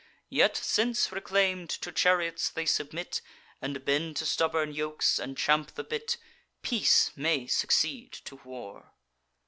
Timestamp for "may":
7.15-7.45